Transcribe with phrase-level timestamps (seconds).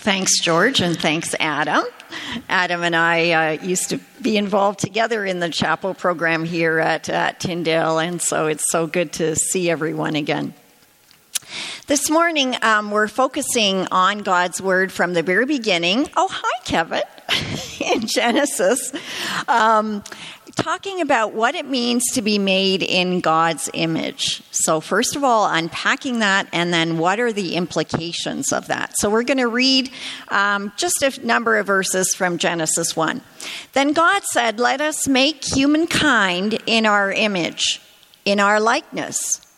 [0.00, 1.84] Thanks, George, and thanks, Adam.
[2.48, 7.10] Adam and I uh, used to be involved together in the chapel program here at,
[7.10, 10.54] at Tyndale, and so it's so good to see everyone again.
[11.86, 16.08] This morning, um, we're focusing on God's Word from the very beginning.
[16.16, 17.02] Oh, hi, Kevin,
[17.94, 18.94] in Genesis.
[19.48, 20.02] Um,
[20.62, 24.42] talking about what it means to be made in God's image.
[24.50, 28.92] So, first of all, unpacking that, and then what are the implications of that?
[28.98, 29.90] So, we're going to read
[30.28, 33.20] um, just a number of verses from Genesis 1.
[33.72, 37.80] Then God said, Let us make humankind in our image,
[38.24, 39.46] in our likeness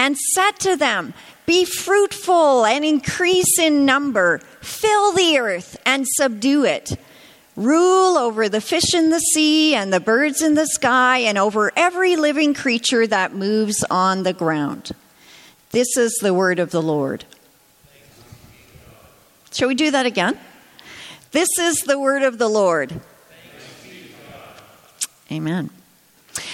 [0.00, 1.12] and said to them,
[1.44, 6.98] Be fruitful and increase in number, fill the earth and subdue it.
[7.54, 11.70] Rule over the fish in the sea and the birds in the sky and over
[11.76, 14.92] every living creature that moves on the ground.
[15.70, 17.26] This is the word of the Lord.
[19.52, 20.38] Shall we do that again?
[21.32, 22.98] This is the word of the Lord.
[25.30, 25.68] Amen.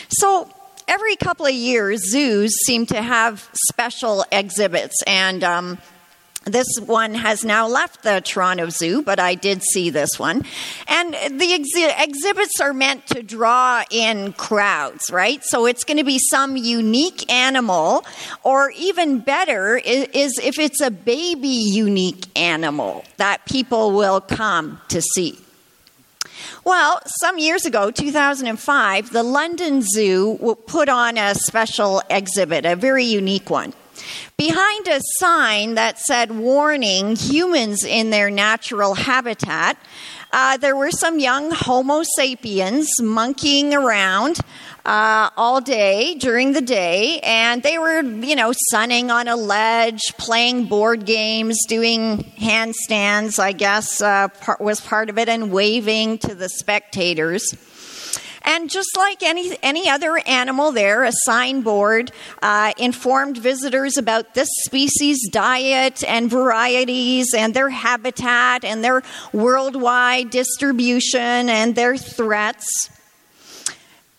[0.09, 0.51] So,
[0.89, 5.79] every couple of years, zoos seem to have special exhibits, and um,
[6.47, 10.45] this one has now left the Toronto Zoo, but I did see this one.
[10.87, 15.43] And the ex- exhibits are meant to draw in crowds, right?
[15.45, 18.05] So it's going to be some unique animal,
[18.45, 24.81] or even better is, is if it's a baby unique animal that people will come
[24.89, 25.37] to see.
[26.67, 33.05] Well, some years ago, 2005, the London Zoo put on a special exhibit, a very
[33.05, 33.73] unique one.
[34.37, 39.79] Behind a sign that said, Warning humans in their natural habitat,
[40.33, 44.41] uh, there were some young Homo sapiens monkeying around
[44.85, 50.01] uh, all day during the day, and they were, you know, sunning on a ledge,
[50.19, 56.19] playing board games, doing handstands, I guess uh, part, was part of it, and waving
[56.19, 57.55] to the spectators.
[58.49, 64.49] And just like any, any other animal there, a signboard uh, informed visitors about this
[64.65, 69.03] species' diet and varieties and their habitat and their
[69.33, 72.89] worldwide distribution and their threats.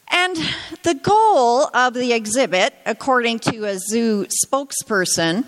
[0.09, 0.35] And
[0.83, 5.45] the goal of the exhibit, according to a zoo spokesperson,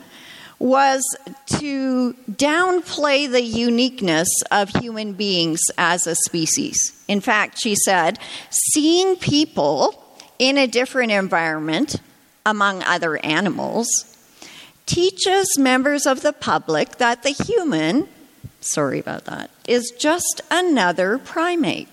[0.59, 1.03] was
[1.47, 7.01] to downplay the uniqueness of human beings as a species.
[7.07, 10.05] In fact, she said, seeing people
[10.37, 12.01] in a different environment
[12.45, 13.87] among other animals
[14.85, 18.09] teaches members of the public that the human,
[18.59, 21.87] sorry about that, is just another primate.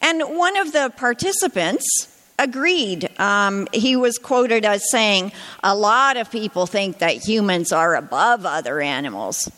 [0.00, 3.08] And one of the participants agreed.
[3.18, 5.32] Um, he was quoted as saying,
[5.62, 9.50] A lot of people think that humans are above other animals.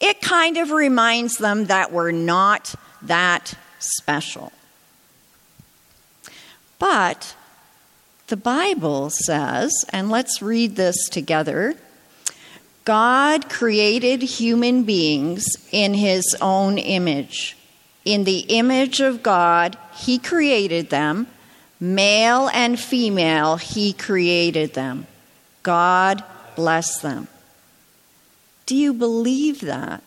[0.00, 4.52] It kind of reminds them that we're not that special.
[6.78, 7.36] But
[8.26, 11.76] the Bible says, and let's read this together
[12.84, 17.56] God created human beings in his own image.
[18.04, 21.28] In the image of God, he created them.
[21.82, 25.08] Male and female, he created them.
[25.64, 26.22] God
[26.54, 27.26] bless them.
[28.66, 30.00] Do you believe that?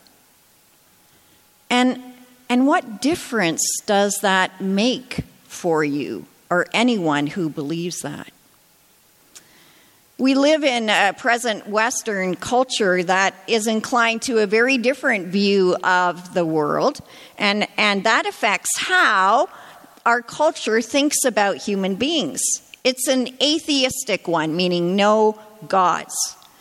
[1.70, 2.02] And,
[2.48, 8.32] and what difference does that make for you or anyone who believes that?
[10.18, 15.76] We live in a present Western culture that is inclined to a very different view
[15.84, 17.02] of the world,
[17.38, 19.50] and, and that affects how
[20.06, 22.42] our culture thinks about human beings.
[22.84, 26.14] It's an atheistic one, meaning no gods.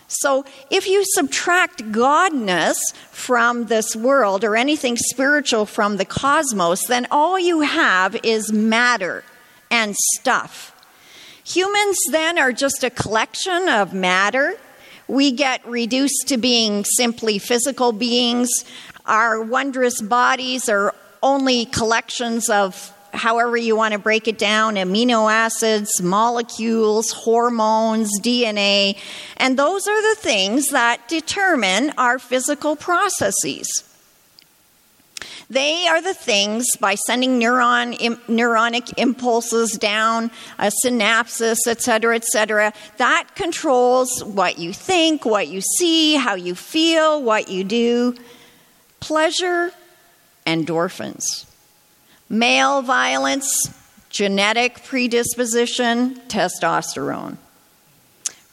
[0.09, 2.77] So, if you subtract godness
[3.11, 9.25] from this world or anything spiritual from the cosmos, then all you have is matter
[9.71, 10.71] and stuff.
[11.45, 14.55] Humans then are just a collection of matter.
[15.09, 18.49] We get reduced to being simply physical beings.
[19.05, 25.31] Our wondrous bodies are only collections of however you want to break it down amino
[25.31, 28.99] acids, molecules, hormones, DNA,
[29.37, 33.67] and those are the things that determine our physical processes.
[35.51, 42.73] They are the things by sending neuron Im, neuronic impulses down a synapses, etc., etc.
[42.97, 48.17] That controls what you think, what you see, how you feel, what you do.
[49.01, 49.73] Pleasure,
[50.47, 51.47] endorphins.
[52.35, 53.49] Male violence,
[54.11, 57.37] genetic predisposition, testosterone.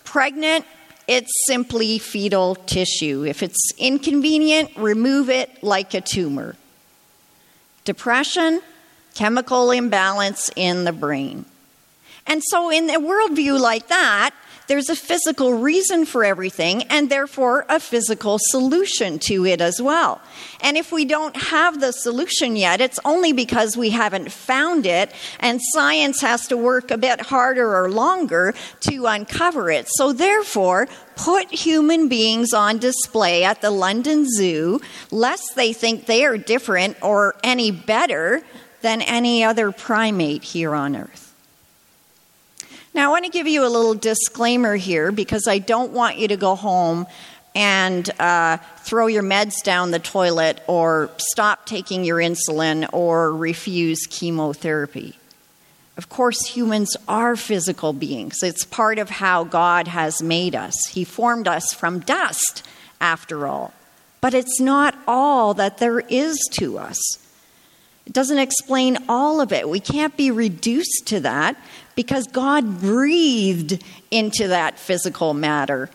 [0.03, 0.65] Pregnant,
[1.07, 3.25] it's simply fetal tissue.
[3.25, 6.55] If it's inconvenient, remove it like a tumor.
[7.83, 8.61] Depression,
[9.15, 11.45] chemical imbalance in the brain.
[12.27, 14.35] And so, in a worldview like that,
[14.67, 20.21] there's a physical reason for everything and therefore a physical solution to it as well.
[20.61, 25.11] And if we don't have the solution yet, it's only because we haven't found it,
[25.39, 29.87] and science has to work a bit harder or longer to uncover it.
[29.89, 34.81] So, therefore, put human beings on display at the London Zoo,
[35.11, 38.41] lest they think they are different or any better
[38.81, 41.30] than any other primate here on Earth.
[42.93, 46.27] Now, I want to give you a little disclaimer here because I don't want you
[46.29, 47.07] to go home
[47.55, 54.05] and uh, throw your meds down the toilet or stop taking your insulin or refuse
[54.09, 55.17] chemotherapy.
[55.97, 58.37] Of course, humans are physical beings.
[58.41, 60.75] It's part of how God has made us.
[60.89, 62.63] He formed us from dust,
[63.01, 63.73] after all.
[64.21, 66.99] But it's not all that there is to us.
[68.11, 69.69] Doesn't explain all of it.
[69.69, 71.55] We can't be reduced to that
[71.95, 75.89] because God breathed into that physical matter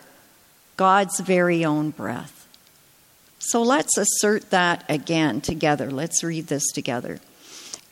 [0.77, 2.47] God's very own breath.
[3.39, 5.91] So let's assert that again together.
[5.91, 7.21] Let's read this together.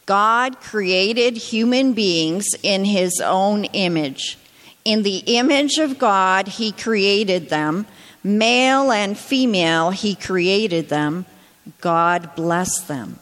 [0.07, 4.37] God created human beings in his own image.
[4.85, 7.87] In the image of God, he created them.
[8.23, 11.25] Male and female, he created them.
[11.81, 13.19] God blessed them.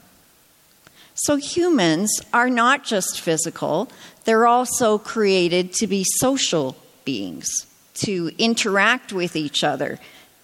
[1.22, 3.88] So humans are not just physical,
[4.24, 6.74] they're also created to be social
[7.04, 7.48] beings,
[7.94, 10.00] to interact with each other,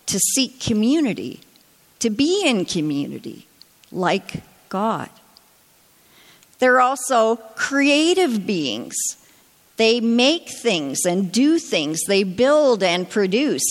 [0.07, 1.41] to seek community,
[1.99, 3.49] to be in community,
[3.91, 5.11] like God.
[6.61, 8.95] They're also creative beings.
[9.79, 13.65] They make things and do things, they build and produce,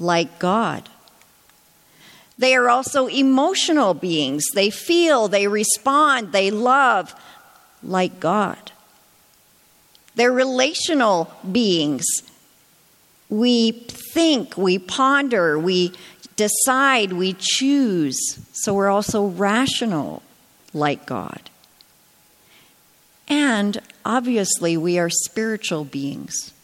[0.00, 0.88] like God.
[2.40, 4.46] They are also emotional beings.
[4.54, 7.14] They feel, they respond, they love,
[7.82, 8.72] like God.
[10.14, 12.06] They're relational beings.
[13.28, 15.92] We think, we ponder, we
[16.36, 18.16] decide, we choose.
[18.52, 20.22] So we're also rational
[20.72, 21.50] like God.
[23.28, 26.54] And obviously, we are spiritual beings.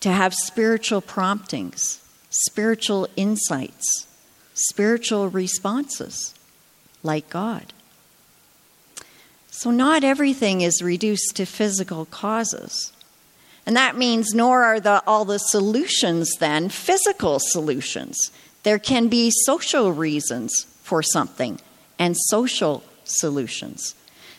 [0.00, 4.06] To have spiritual promptings, spiritual insights,
[4.54, 6.34] spiritual responses
[7.02, 7.72] like God.
[9.50, 12.92] So, not everything is reduced to physical causes.
[13.64, 18.32] And that means, nor are the, all the solutions then physical solutions.
[18.64, 21.60] There can be social reasons for something
[21.98, 23.94] and social solutions.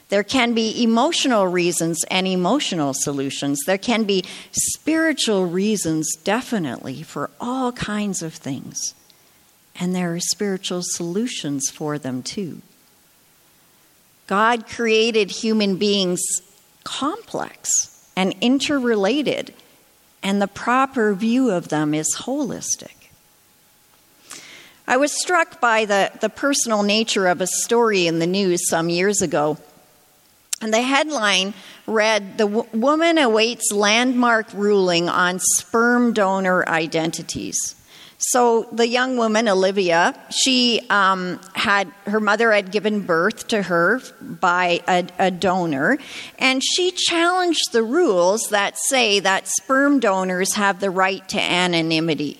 [0.09, 3.59] There can be emotional reasons and emotional solutions.
[3.65, 8.93] There can be spiritual reasons, definitely, for all kinds of things.
[9.79, 12.61] And there are spiritual solutions for them, too.
[14.27, 16.21] God created human beings
[16.83, 19.53] complex and interrelated,
[20.21, 23.09] and the proper view of them is holistic.
[24.87, 28.89] I was struck by the, the personal nature of a story in the news some
[28.89, 29.57] years ago.
[30.61, 31.53] And the headline
[31.87, 37.75] read The w- Woman Awaits Landmark Ruling on Sperm Donor Identities.
[38.27, 44.01] So the young woman, Olivia, she um, had her mother had given birth to her
[44.21, 45.97] by a, a donor,
[46.39, 52.39] and she challenged the rules that say that sperm donors have the right to anonymity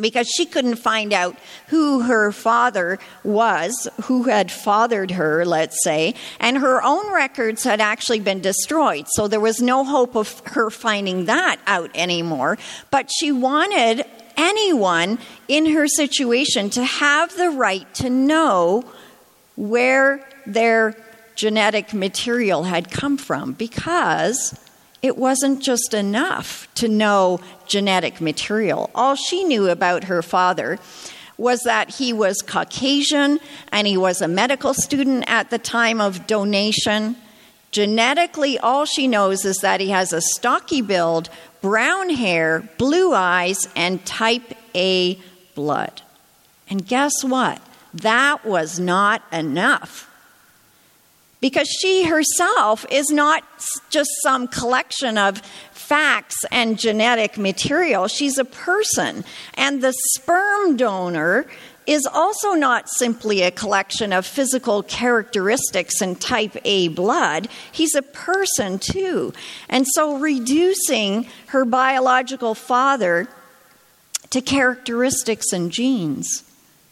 [0.00, 1.36] because she couldn't find out
[1.68, 7.80] who her father was, who had fathered her, let's say, and her own records had
[7.80, 9.06] actually been destroyed.
[9.10, 12.58] So there was no hope of her finding that out anymore.
[12.90, 14.04] But she wanted
[14.38, 15.18] anyone
[15.48, 18.84] in her situation to have the right to know
[19.56, 20.96] where their
[21.34, 24.58] genetic material had come from because
[25.02, 28.90] it wasn't just enough to know genetic material.
[28.94, 30.78] All she knew about her father
[31.36, 33.38] was that he was Caucasian
[33.70, 37.16] and he was a medical student at the time of donation.
[37.70, 43.68] Genetically, all she knows is that he has a stocky build, brown hair, blue eyes,
[43.74, 45.18] and type A
[45.54, 46.02] blood.
[46.68, 47.60] And guess what?
[47.94, 50.04] that was not enough.
[51.40, 53.44] Because she herself is not
[53.90, 55.38] just some collection of
[55.70, 58.08] facts and genetic material.
[58.08, 59.24] She's a person.
[59.54, 61.46] And the sperm donor
[61.88, 67.48] is also not simply a collection of physical characteristics and type A blood.
[67.72, 69.32] He's a person too.
[69.70, 73.26] And so reducing her biological father
[74.28, 76.44] to characteristics and genes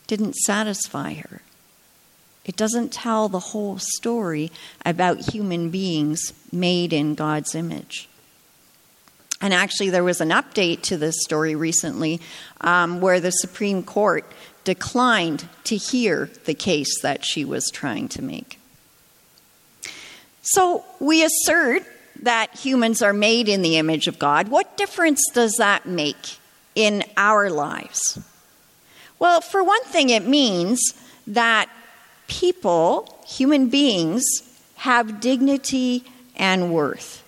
[0.06, 1.42] didn't satisfy her.
[2.46, 4.50] It doesn't tell the whole story
[4.86, 8.08] about human beings made in God's image.
[9.42, 12.22] And actually, there was an update to this story recently
[12.62, 14.24] um, where the Supreme Court
[14.66, 18.58] declined to hear the case that she was trying to make.
[20.42, 21.84] So we assert
[22.22, 24.48] that humans are made in the image of God.
[24.48, 26.38] What difference does that make
[26.74, 28.18] in our lives?
[29.20, 30.80] Well, for one thing, it means
[31.28, 31.70] that
[32.26, 34.24] people, human beings,
[34.76, 36.04] have dignity
[36.34, 37.22] and worth,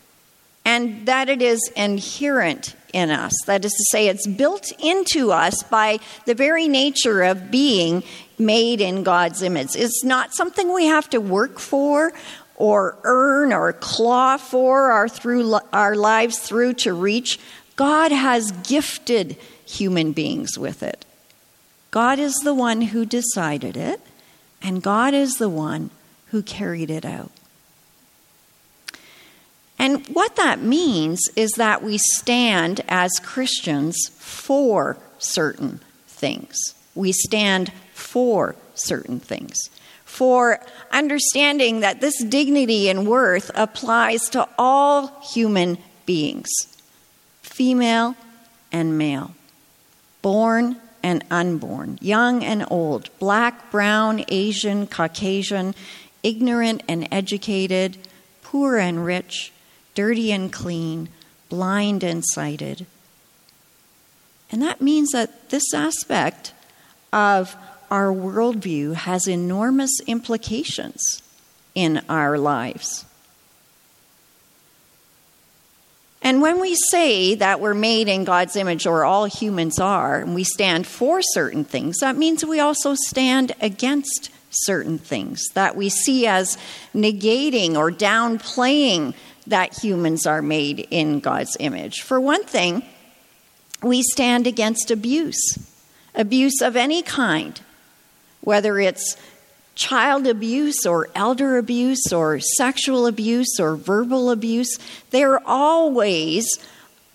[0.65, 3.33] and that it is inherent in us.
[3.47, 8.03] That is to say, it's built into us by the very nature of being
[8.39, 9.75] made in God's image.
[9.75, 12.13] It's not something we have to work for
[12.57, 17.39] or earn or claw for our, through, our lives through to reach.
[17.77, 21.05] God has gifted human beings with it.
[21.91, 24.01] God is the one who decided it,
[24.61, 25.91] and God is the one
[26.27, 27.31] who carried it out.
[29.79, 36.57] And what that means is that we stand as Christians for certain things.
[36.95, 39.57] We stand for certain things.
[40.05, 46.49] For understanding that this dignity and worth applies to all human beings,
[47.43, 48.17] female
[48.73, 49.35] and male,
[50.23, 55.75] born and unborn, young and old, black, brown, Asian, Caucasian,
[56.25, 57.97] ignorant and educated,
[58.43, 59.53] poor and rich
[59.99, 61.09] dirty and clean,
[61.49, 62.87] blind and sighted.
[64.49, 66.53] And that means that this aspect
[67.13, 67.57] of
[67.91, 71.03] our worldview has enormous implications
[71.75, 73.07] in our lives.
[76.23, 80.33] And when we say that we're made in God's image, or all humans are, and
[80.33, 85.89] we stand for certain things, that means we also stand against certain things that we
[85.89, 86.57] see as
[86.95, 89.15] negating or downplaying
[89.49, 92.03] that humans are made in God's image.
[92.03, 92.83] For one thing,
[93.83, 95.59] we stand against abuse,
[96.15, 97.61] abuse of any kind,
[98.41, 99.17] whether it's
[99.75, 104.79] child abuse or elder abuse or sexual abuse or verbal abuse.
[105.11, 106.59] They're all ways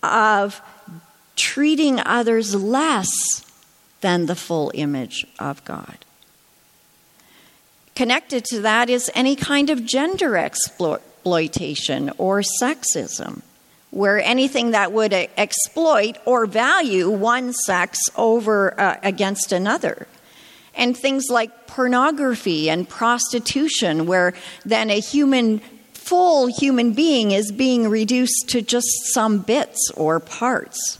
[0.01, 0.61] of
[1.35, 3.09] treating others less
[4.01, 5.97] than the full image of God.
[7.95, 13.41] Connected to that is any kind of gender exploit exploitation or sexism,
[13.91, 20.05] where anything that would exploit or value one sex over uh, against another.
[20.75, 24.33] And things like pornography and prostitution, where
[24.65, 25.59] then a human,
[25.93, 30.99] full human being is being reduced to just some bits or parts.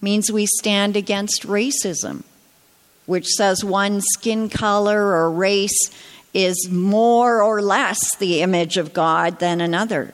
[0.00, 2.22] Means we stand against racism,
[3.06, 5.90] which says one skin color or race
[6.36, 10.12] is more or less the image of God than another.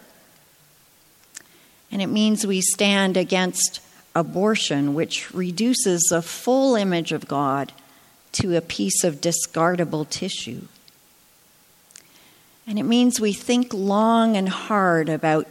[1.91, 3.81] And it means we stand against
[4.15, 7.73] abortion, which reduces a full image of God
[8.33, 10.63] to a piece of discardable tissue.
[12.69, 15.49] And it means we think long and hard about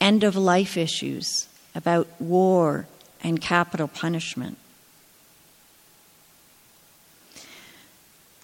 [0.00, 2.88] end of life issues, about war
[3.22, 4.58] and capital punishment.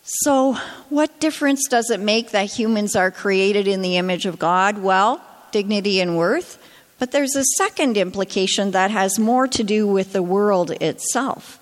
[0.08, 0.52] So,
[0.88, 4.78] what difference does it make that humans are created in the image of God?
[4.78, 5.20] Well,
[5.50, 6.62] dignity and worth.
[7.00, 11.58] But there's a second implication that has more to do with the world itself.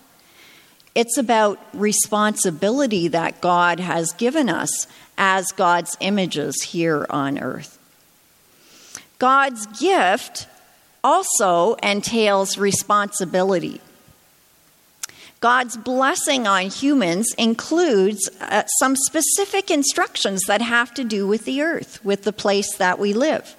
[0.95, 4.87] It's about responsibility that God has given us
[5.17, 7.79] as God's images here on earth.
[9.19, 10.47] God's gift
[11.03, 13.81] also entails responsibility.
[15.45, 21.61] God's blessing on humans includes uh, some specific instructions that have to do with the
[21.61, 23.55] earth, with the place that we live.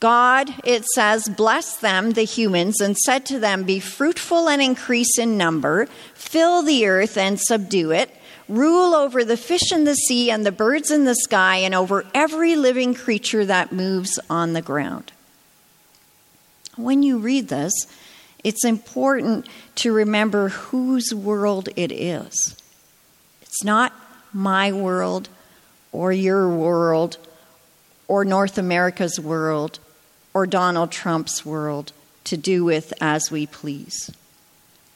[0.00, 5.18] God, it says, blessed them, the humans, and said to them, Be fruitful and increase
[5.18, 5.84] in number,
[6.14, 8.10] fill the earth and subdue it,
[8.48, 12.06] rule over the fish in the sea and the birds in the sky, and over
[12.14, 15.12] every living creature that moves on the ground.
[16.76, 17.74] When you read this,
[18.44, 19.46] it's important
[19.76, 22.56] to remember whose world it is.
[23.42, 23.92] It's not
[24.32, 25.28] my world
[25.92, 27.18] or your world
[28.08, 29.78] or North America's world
[30.34, 31.92] or Donald Trump's world
[32.24, 34.10] to do with as we please.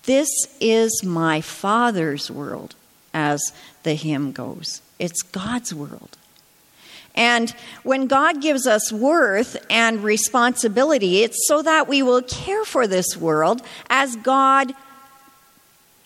[0.05, 0.29] This
[0.61, 2.75] is my Father's world,
[3.13, 3.43] as
[3.83, 4.81] the hymn goes.
[4.99, 6.17] It's God's world.
[7.17, 7.51] And
[7.83, 13.17] when God gives us worth and responsibility, it's so that we will care for this
[13.17, 14.75] world as God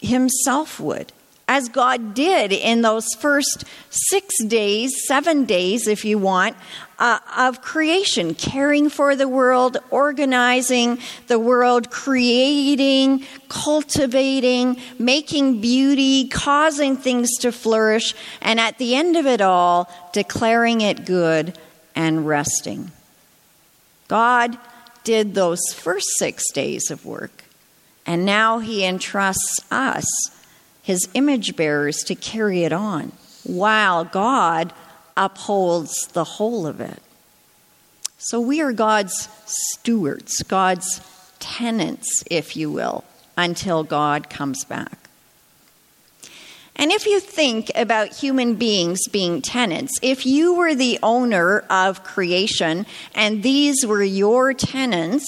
[0.00, 1.12] Himself would
[1.50, 6.56] as God did in those first six days, seven days, if you want,
[7.00, 16.96] uh, of creation, caring for the world, organizing the world, creating, cultivating, making beauty, causing
[16.96, 21.58] things to flourish, and at the end of it all, declaring it good
[21.96, 22.92] and resting.
[24.06, 24.56] God
[25.02, 27.42] did those first six days of work,
[28.06, 30.06] and now He entrusts us
[30.82, 33.12] his image bearers to carry it on,
[33.44, 34.72] while God
[35.16, 37.02] upholds the whole of it.
[38.18, 41.00] So we are God's stewards, God's
[41.38, 43.04] tenants, if you will,
[43.36, 45.08] until God comes back.
[46.76, 52.04] And if you think about human beings being tenants, if you were the owner of
[52.04, 55.26] creation and these were your tenants,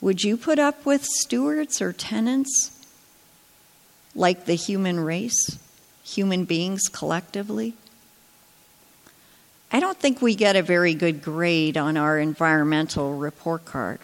[0.00, 2.75] would you put up with stewards or tenants?
[4.16, 5.58] Like the human race,
[6.02, 7.74] human beings collectively?
[9.70, 13.98] I don't think we get a very good grade on our environmental report card.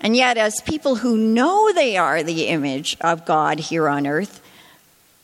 [0.00, 4.42] And yet, as people who know they are the image of God here on earth,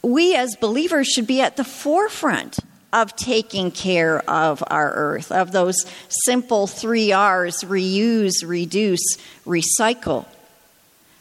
[0.03, 2.59] we as believers should be at the forefront
[2.93, 5.77] of taking care of our earth, of those
[6.09, 9.17] simple three R's reuse, reduce,
[9.47, 10.27] recycle.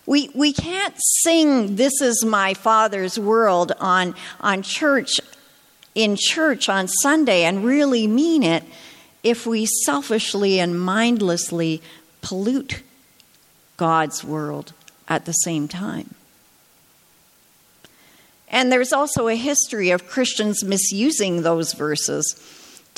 [0.09, 5.11] We, we can't sing This is My Father's World on, on church,
[5.93, 8.63] in church on Sunday and really mean it
[9.21, 11.83] if we selfishly and mindlessly
[12.23, 12.81] pollute
[13.77, 14.73] God's world
[15.07, 16.15] at the same time.
[18.47, 22.33] And there's also a history of Christians misusing those verses,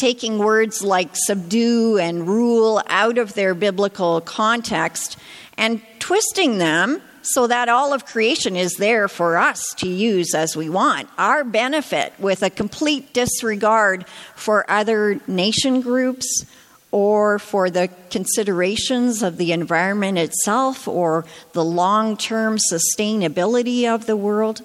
[0.01, 5.15] taking words like subdue and rule out of their biblical context
[5.59, 10.57] and twisting them so that all of creation is there for us to use as
[10.57, 11.07] we want.
[11.19, 16.47] Our benefit with a complete disregard for other nation groups
[16.89, 24.17] or for the considerations of the environment itself or the long term sustainability of the
[24.17, 24.63] world.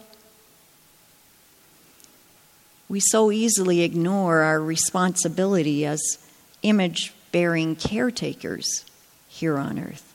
[2.89, 6.01] We so easily ignore our responsibility as
[6.63, 8.85] image bearing caretakers
[9.29, 10.15] here on earth.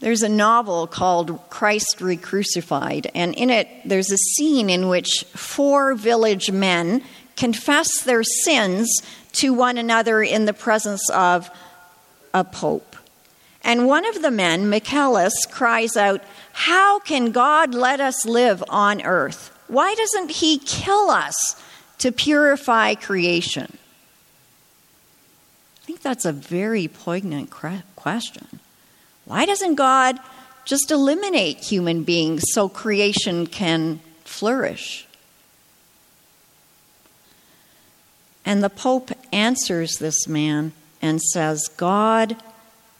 [0.00, 5.94] There's a novel called Christ Recrucified, and in it there's a scene in which four
[5.94, 7.02] village men
[7.36, 8.90] confess their sins
[9.32, 11.50] to one another in the presence of
[12.34, 12.95] a pope.
[13.66, 19.02] And one of the men, Michaelis, cries out, How can God let us live on
[19.02, 19.50] earth?
[19.66, 21.60] Why doesn't he kill us
[21.98, 23.76] to purify creation?
[25.82, 28.60] I think that's a very poignant question.
[29.24, 30.20] Why doesn't God
[30.64, 35.08] just eliminate human beings so creation can flourish?
[38.44, 40.70] And the Pope answers this man
[41.02, 42.36] and says, God,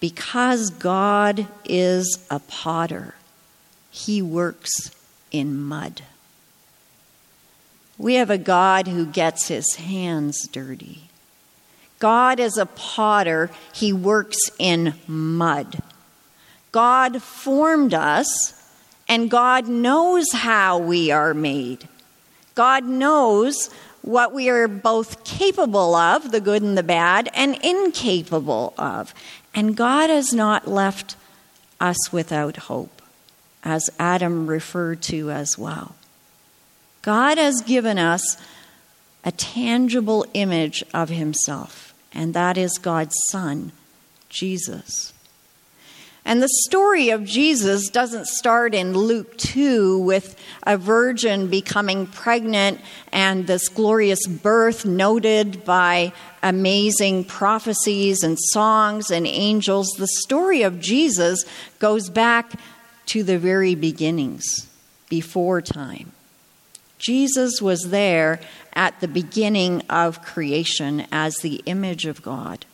[0.00, 3.14] because God is a potter,
[3.90, 4.90] he works
[5.30, 6.02] in mud.
[7.98, 11.02] We have a God who gets his hands dirty.
[11.98, 15.82] God is a potter, he works in mud.
[16.72, 18.28] God formed us,
[19.08, 21.88] and God knows how we are made.
[22.54, 23.70] God knows
[24.02, 29.14] what we are both capable of, the good and the bad, and incapable of.
[29.56, 31.16] And God has not left
[31.80, 33.00] us without hope,
[33.64, 35.96] as Adam referred to as well.
[37.00, 38.36] God has given us
[39.24, 43.72] a tangible image of Himself, and that is God's Son,
[44.28, 45.14] Jesus.
[46.26, 52.80] And the story of Jesus doesn't start in Luke 2 with a virgin becoming pregnant
[53.12, 56.12] and this glorious birth noted by
[56.42, 59.86] amazing prophecies and songs and angels.
[59.98, 61.44] The story of Jesus
[61.78, 62.58] goes back
[63.06, 64.66] to the very beginnings,
[65.08, 66.10] before time.
[66.98, 68.40] Jesus was there
[68.72, 72.66] at the beginning of creation as the image of God.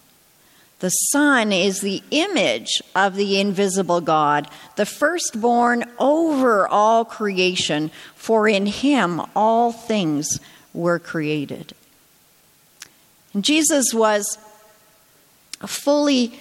[0.82, 8.48] The Son is the image of the invisible God, the firstborn over all creation, for
[8.48, 10.40] in him all things
[10.74, 11.72] were created.
[13.32, 14.38] And Jesus was
[15.60, 16.40] a fully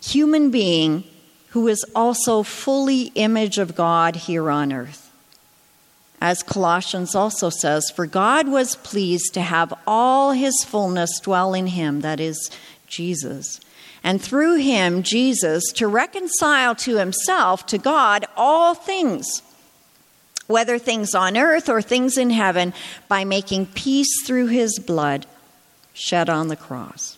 [0.00, 1.02] human being
[1.48, 5.10] who was also fully image of God here on earth.
[6.20, 11.66] As Colossians also says, for God was pleased to have all his fullness dwell in
[11.66, 12.50] him, that is,
[12.94, 13.60] Jesus.
[14.02, 19.42] And through him, Jesus, to reconcile to himself, to God, all things,
[20.46, 22.74] whether things on earth or things in heaven,
[23.08, 25.26] by making peace through his blood
[25.94, 27.16] shed on the cross.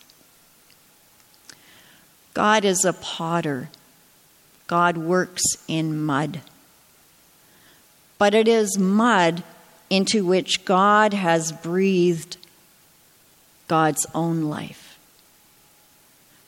[2.33, 3.69] God is a potter,
[4.67, 6.41] God works in mud.
[8.17, 9.43] But it is mud
[9.89, 12.37] into which God has breathed
[13.67, 14.86] God's own life.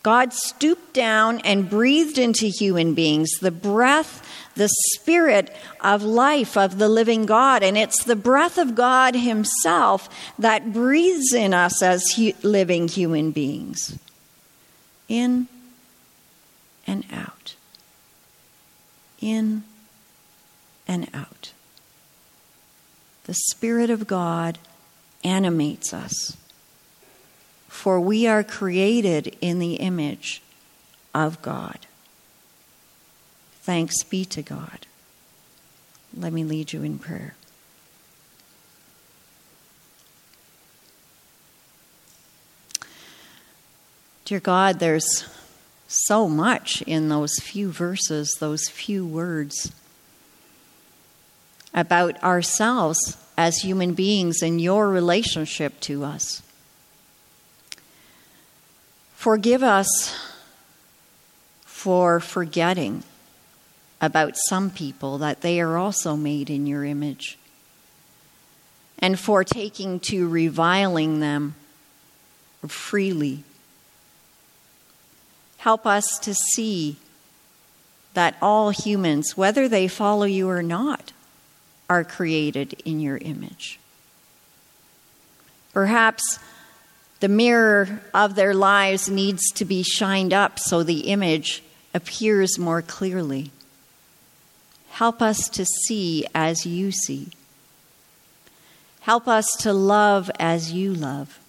[0.02, 6.78] God stooped down and breathed into human beings the breath, the spirit of life of
[6.78, 7.64] the living God.
[7.64, 10.10] And it's the breath of God Himself
[10.40, 14.00] that breathes in us as living human beings.
[15.10, 15.48] In
[16.88, 17.56] and out.
[19.20, 19.64] In
[20.88, 21.52] and out.
[23.26, 24.58] The Spirit of God
[25.24, 26.36] animates us
[27.80, 30.42] for we are created in the image
[31.16, 31.80] of God.
[33.62, 34.86] Thanks be to God.
[36.14, 37.36] Let me lead you in prayer.
[44.26, 45.24] Dear God, there's
[45.88, 49.72] so much in those few verses, those few words
[51.74, 56.42] about ourselves as human beings and your relationship to us.
[59.20, 60.16] Forgive us
[61.66, 63.04] for forgetting
[64.00, 67.38] about some people that they are also made in your image,
[68.98, 71.56] and for taking to reviling them
[72.66, 73.44] freely.
[75.58, 76.96] Help us to see
[78.14, 81.12] that all humans, whether they follow you or not,
[81.90, 83.82] are created in your image.
[85.74, 86.40] Perhaps
[87.20, 91.62] the mirror of their lives needs to be shined up so the image
[91.94, 93.52] appears more clearly.
[94.92, 97.30] Help us to see as you see.
[99.02, 101.40] Help us to love as you love.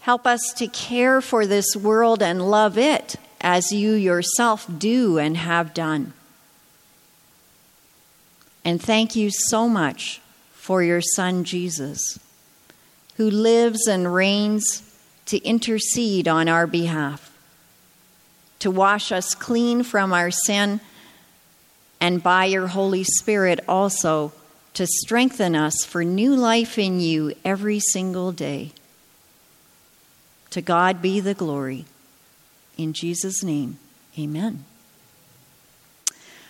[0.00, 5.36] Help us to care for this world and love it as you yourself do and
[5.36, 6.12] have done.
[8.64, 10.20] And thank you so much
[10.52, 12.18] for your Son, Jesus
[13.20, 14.82] who lives and reigns
[15.26, 17.30] to intercede on our behalf,
[18.58, 20.80] to wash us clean from our sin,
[22.00, 24.32] and by your Holy Spirit also
[24.72, 28.72] to strengthen us for new life in you every single day.
[30.52, 31.84] To God be the glory.
[32.78, 33.76] In Jesus' name,
[34.18, 34.64] amen.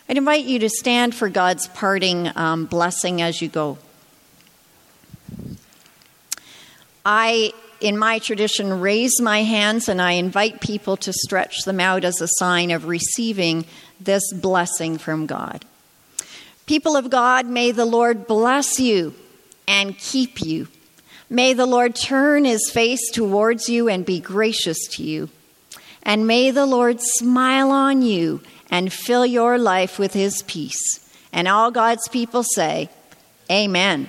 [0.09, 3.77] I'd invite you to stand for God's parting um, blessing as you go.
[7.05, 12.05] I, in my tradition, raise my hands and I invite people to stretch them out
[12.05, 13.65] as a sign of receiving
[14.01, 15.65] this blessing from God.
[16.67, 19.15] People of God, may the Lord bless you
[19.67, 20.69] and keep you.
[21.29, 25.31] May the Lord turn his face towards you and be gracious to you.
[26.03, 31.01] And may the Lord smile on you and fill your life with his peace.
[31.33, 32.89] And all God's people say,
[33.51, 34.09] Amen.